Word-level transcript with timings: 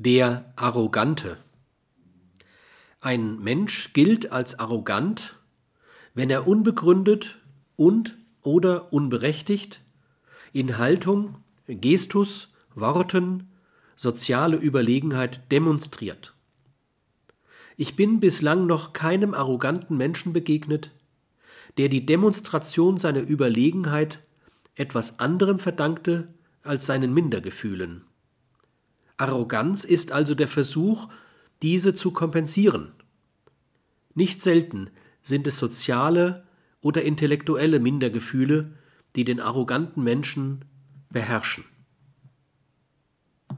Der 0.00 0.52
Arrogante. 0.54 1.38
Ein 3.00 3.40
Mensch 3.40 3.92
gilt 3.94 4.30
als 4.30 4.56
arrogant, 4.56 5.40
wenn 6.14 6.30
er 6.30 6.46
unbegründet 6.46 7.36
und 7.74 8.16
oder 8.42 8.92
unberechtigt 8.92 9.80
in 10.52 10.78
Haltung, 10.78 11.42
Gestus, 11.66 12.46
Worten 12.76 13.50
soziale 13.96 14.56
Überlegenheit 14.56 15.50
demonstriert. 15.50 16.32
Ich 17.76 17.96
bin 17.96 18.20
bislang 18.20 18.66
noch 18.66 18.92
keinem 18.92 19.34
arroganten 19.34 19.96
Menschen 19.96 20.32
begegnet, 20.32 20.92
der 21.76 21.88
die 21.88 22.06
Demonstration 22.06 22.98
seiner 22.98 23.28
Überlegenheit 23.28 24.22
etwas 24.76 25.18
anderem 25.18 25.58
verdankte 25.58 26.26
als 26.62 26.86
seinen 26.86 27.12
Mindergefühlen. 27.12 28.07
Arroganz 29.18 29.84
ist 29.84 30.12
also 30.12 30.34
der 30.34 30.48
Versuch, 30.48 31.08
diese 31.62 31.94
zu 31.94 32.12
kompensieren. 32.12 32.92
Nicht 34.14 34.40
selten 34.40 34.90
sind 35.22 35.46
es 35.46 35.58
soziale 35.58 36.46
oder 36.80 37.02
intellektuelle 37.02 37.80
Mindergefühle, 37.80 38.72
die 39.16 39.24
den 39.24 39.40
arroganten 39.40 40.02
Menschen 40.02 40.64
beherrschen. 41.10 41.64